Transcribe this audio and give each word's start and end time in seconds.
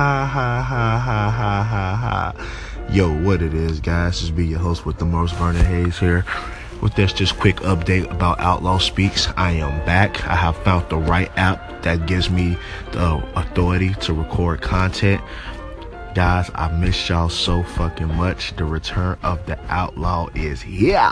ha 0.00 0.24
ha 0.24 0.62
ha 0.62 0.98
ha 0.98 1.30
ha 1.30 1.62
ha 1.62 1.94
ha. 1.94 2.86
Yo, 2.90 3.12
what 3.22 3.42
it 3.42 3.52
is, 3.52 3.80
guys? 3.80 4.20
Just 4.20 4.34
be 4.34 4.46
your 4.46 4.58
host 4.58 4.86
with 4.86 4.96
the 4.96 5.04
most, 5.04 5.34
Vernon 5.34 5.62
Hayes 5.66 5.98
here. 5.98 6.24
With 6.80 6.94
this 6.94 7.12
just 7.12 7.38
quick 7.38 7.56
update 7.56 8.10
about 8.10 8.40
Outlaw 8.40 8.78
Speaks, 8.78 9.28
I 9.36 9.50
am 9.50 9.84
back. 9.84 10.26
I 10.26 10.36
have 10.36 10.56
found 10.64 10.88
the 10.88 10.96
right 10.96 11.30
app 11.36 11.82
that 11.82 12.06
gives 12.06 12.30
me 12.30 12.56
the 12.92 13.22
authority 13.36 13.92
to 14.00 14.14
record 14.14 14.62
content. 14.62 15.20
Guys, 16.14 16.50
I 16.54 16.72
miss 16.72 17.06
y'all 17.10 17.28
so 17.28 17.62
fucking 17.62 18.14
much. 18.14 18.56
The 18.56 18.64
return 18.64 19.18
of 19.22 19.44
the 19.44 19.58
outlaw 19.68 20.28
is 20.34 20.62
here. 20.62 21.10